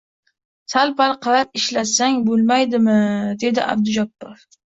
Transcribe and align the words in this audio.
Sal-pal 0.73 1.11
qarab 1.25 1.59
ishlatsang 1.59 2.17
bo`lmaydimi, 2.29 2.97
dedi 3.45 3.65
Abdujabbor 3.75 4.43